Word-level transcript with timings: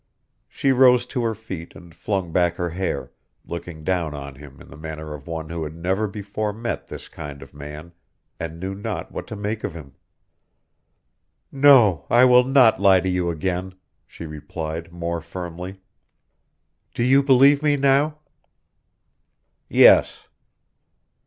She 0.49 0.71
rose 0.71 1.05
to 1.05 1.21
her 1.23 1.35
feet 1.35 1.75
and 1.75 1.93
flung 1.93 2.31
back 2.31 2.55
her 2.55 2.71
hair, 2.71 3.11
looking 3.45 3.83
down 3.83 4.15
on 4.15 4.33
him 4.33 4.59
in 4.59 4.67
the 4.69 4.75
manner 4.75 5.13
of 5.13 5.27
one 5.27 5.49
who 5.49 5.63
had 5.63 5.75
never 5.75 6.07
before 6.07 6.51
met 6.51 6.87
this 6.87 7.07
kind 7.07 7.43
of 7.43 7.53
man, 7.53 7.93
and 8.39 8.59
knew 8.59 8.73
not 8.73 9.11
what 9.11 9.27
to 9.27 9.35
make 9.35 9.63
of 9.63 9.75
him. 9.75 9.93
"No, 11.51 12.07
I 12.09 12.25
will 12.25 12.43
not 12.45 12.81
lie 12.81 12.99
to 12.99 13.09
you 13.09 13.29
again," 13.29 13.75
she 14.07 14.25
replied, 14.25 14.91
more 14.91 15.21
firmly. 15.21 15.81
"Do 16.95 17.03
you 17.03 17.21
believe 17.21 17.61
me 17.61 17.77
now?" 17.77 18.17
"Yes." 19.69 20.27